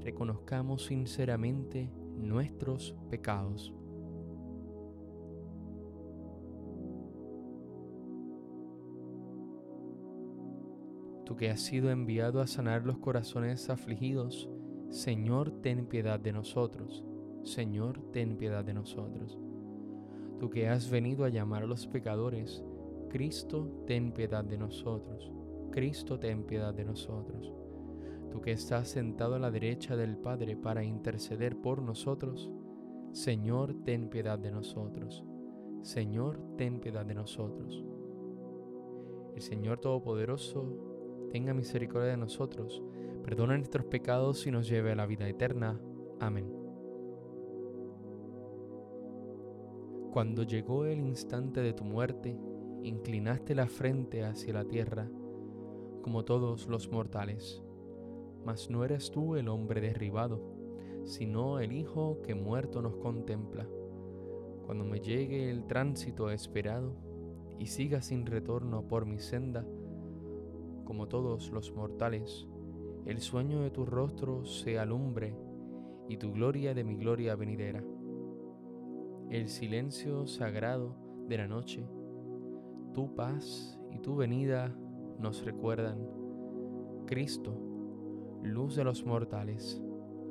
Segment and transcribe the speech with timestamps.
[0.00, 3.74] reconozcamos sinceramente nuestros pecados.
[11.24, 14.50] Tú que has sido enviado a sanar los corazones afligidos,
[14.90, 17.04] Señor, ten piedad de nosotros.
[17.44, 19.38] Señor, ten piedad de nosotros.
[20.40, 22.64] Tú que has venido a llamar a los pecadores,
[23.08, 25.30] Cristo, ten piedad de nosotros.
[25.70, 27.59] Cristo, ten piedad de nosotros
[28.30, 32.50] tú que estás sentado a la derecha del Padre para interceder por nosotros,
[33.12, 35.24] Señor, ten piedad de nosotros.
[35.82, 37.84] Señor, ten piedad de nosotros.
[39.34, 42.82] El Señor Todopoderoso tenga misericordia de nosotros,
[43.24, 45.80] perdona nuestros pecados y nos lleve a la vida eterna.
[46.20, 46.52] Amén.
[50.12, 52.36] Cuando llegó el instante de tu muerte,
[52.82, 55.08] inclinaste la frente hacia la tierra,
[56.02, 57.62] como todos los mortales
[58.44, 60.40] mas no eres tú el hombre derribado,
[61.04, 63.66] sino el Hijo que muerto nos contempla.
[64.66, 66.94] Cuando me llegue el tránsito esperado
[67.58, 69.66] y siga sin retorno por mi senda,
[70.84, 72.46] como todos los mortales,
[73.06, 75.36] el sueño de tu rostro se alumbre
[76.08, 77.82] y tu gloria de mi gloria venidera.
[79.30, 80.96] El silencio sagrado
[81.28, 81.86] de la noche,
[82.92, 84.76] tu paz y tu venida
[85.18, 85.98] nos recuerdan.
[87.06, 87.69] Cristo,
[88.42, 89.82] luz de los mortales,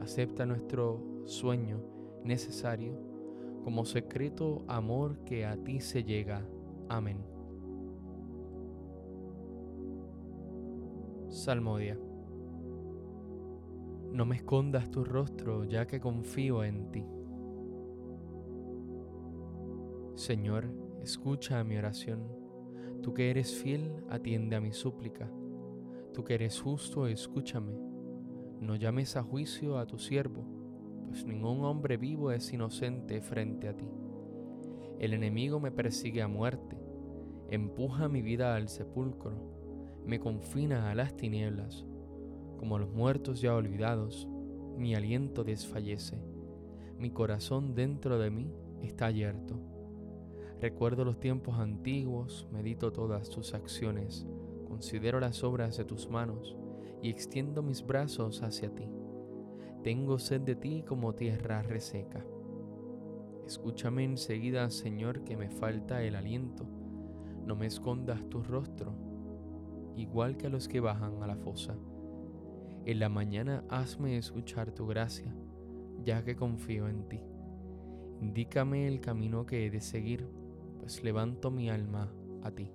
[0.00, 1.80] acepta nuestro sueño
[2.24, 2.98] necesario
[3.64, 6.44] como secreto amor que a ti se llega.
[6.88, 7.24] Amén.
[11.28, 11.98] Salmodia.
[14.10, 17.06] No me escondas tu rostro ya que confío en ti.
[20.16, 20.66] Señor,
[21.02, 22.26] escucha mi oración.
[23.00, 25.30] Tú que eres fiel, atiende a mi súplica.
[26.12, 27.91] Tú que eres justo, escúchame
[28.62, 30.44] no llames a juicio a tu siervo,
[31.08, 33.88] pues ningún hombre vivo es inocente frente a ti.
[35.00, 36.78] El enemigo me persigue a muerte,
[37.50, 39.32] empuja mi vida al sepulcro,
[40.06, 41.84] me confina a las tinieblas.
[42.56, 44.28] Como los muertos ya olvidados,
[44.78, 46.22] mi aliento desfallece,
[46.98, 49.58] mi corazón dentro de mí está abierto.
[50.60, 54.24] Recuerdo los tiempos antiguos, medito todas tus acciones,
[54.68, 56.56] considero las obras de tus manos
[57.02, 58.88] y extiendo mis brazos hacia ti.
[59.82, 62.24] Tengo sed de ti como tierra reseca.
[63.44, 66.64] Escúchame enseguida, Señor, que me falta el aliento.
[67.44, 68.94] No me escondas tu rostro,
[69.96, 71.76] igual que a los que bajan a la fosa.
[72.84, 75.34] En la mañana hazme escuchar tu gracia,
[76.04, 77.20] ya que confío en ti.
[78.20, 80.28] Indícame el camino que he de seguir,
[80.78, 82.12] pues levanto mi alma
[82.44, 82.70] a ti.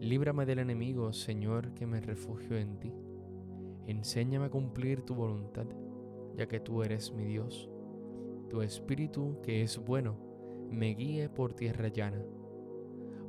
[0.00, 2.92] Líbrame del enemigo, Señor, que me refugio en ti.
[3.86, 5.66] Enséñame a cumplir tu voluntad,
[6.36, 7.70] ya que tú eres mi Dios.
[8.48, 10.16] Tu Espíritu, que es bueno,
[10.70, 12.24] me guíe por tierra llana.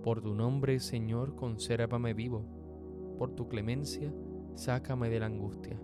[0.04, 2.46] Por tu nombre, Señor, consérvame vivo.
[3.18, 4.14] Por tu clemencia,
[4.56, 5.80] sácame de la angustia.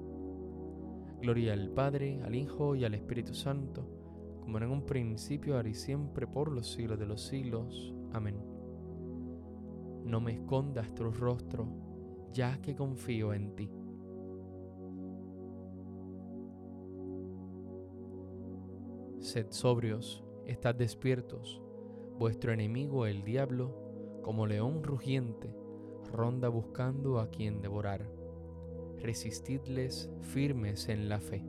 [1.22, 3.88] Gloria al Padre, al Hijo y al Espíritu Santo,
[4.42, 7.94] como en un principio, ahora y siempre, por los siglos de los siglos.
[8.14, 8.36] Amén.
[10.06, 11.68] No me escondas tu rostro,
[12.34, 13.70] ya que confío en ti.
[19.32, 21.62] Sed sobrios, estad despiertos.
[22.20, 25.56] Vuestro enemigo, el diablo, como león rugiente,
[26.12, 28.12] ronda buscando a quien devorar.
[28.98, 31.46] Resistidles firmes en la fe.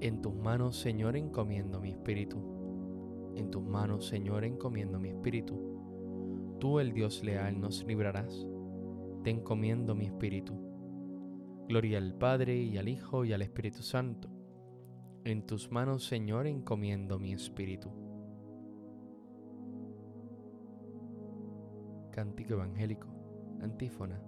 [0.00, 3.32] En tus manos, Señor, encomiendo mi espíritu.
[3.36, 6.58] En tus manos, Señor, encomiendo mi espíritu.
[6.60, 8.46] Tú, el Dios leal, nos librarás
[9.30, 10.54] encomiendo mi espíritu.
[11.68, 14.28] Gloria al Padre y al Hijo y al Espíritu Santo.
[15.24, 17.90] En tus manos, Señor, encomiendo mi espíritu.
[22.10, 23.08] Cántico Evangélico,
[23.62, 24.20] antífona.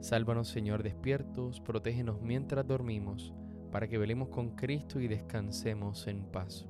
[0.00, 3.32] Sálvanos, Señor, despiertos, protégenos mientras dormimos,
[3.70, 6.66] para que velemos con Cristo y descansemos en paz.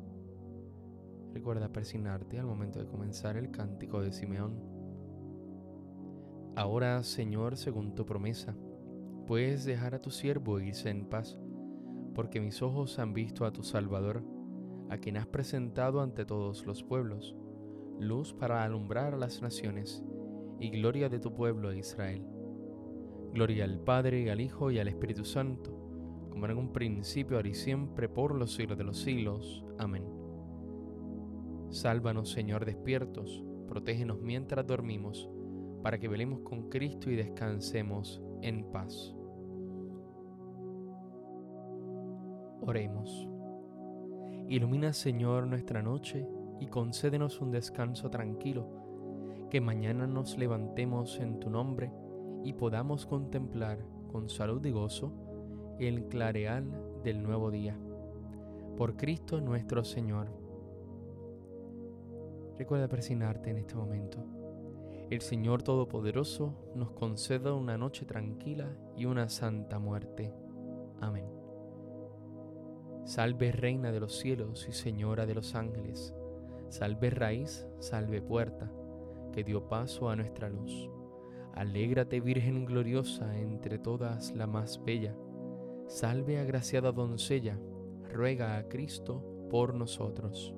[1.33, 4.78] Recuerda persignarte al momento de comenzar el cántico de Simeón.
[6.59, 8.57] Ahora, Señor, según tu promesa,
[9.29, 11.39] puedes dejar a tu siervo irse en paz,
[12.17, 14.25] porque mis ojos han visto a tu Salvador,
[14.91, 17.37] a quien has presentado ante todos los pueblos,
[18.01, 20.03] luz para alumbrar a las naciones
[20.59, 22.27] y gloria de tu pueblo Israel.
[23.33, 25.71] Gloria al Padre, al Hijo y al Espíritu Santo,
[26.29, 29.65] como en un principio, ahora y siempre, por los siglos de los siglos.
[29.79, 30.03] Amén.
[31.71, 35.31] Sálvanos, Señor, despiertos, protégenos mientras dormimos
[35.83, 39.15] para que velemos con Cristo y descansemos en paz.
[42.61, 43.29] Oremos.
[44.49, 46.27] Ilumina, Señor, nuestra noche
[46.61, 48.67] y concédenos un descanso tranquilo,
[49.51, 51.91] que mañana nos levantemos en tu nombre
[52.45, 53.79] y podamos contemplar
[54.11, 55.13] con salud y gozo
[55.79, 57.79] el clareal del nuevo día.
[58.77, 60.29] Por Cristo nuestro Señor.
[62.59, 64.38] Recuerda presionarte en este momento
[65.11, 70.35] el Señor Todopoderoso nos conceda una noche tranquila y una santa muerte.
[71.01, 71.25] Amén.
[73.05, 76.15] Salve Reina de los cielos y Señora de los ángeles.
[76.69, 78.71] Salve raíz, salve puerta,
[79.33, 80.91] que dio paso a nuestra luz.
[81.55, 85.17] Alégrate Virgen gloriosa, entre todas la más bella.
[85.87, 87.59] Salve agraciada doncella,
[88.13, 90.55] ruega a Cristo por nosotros.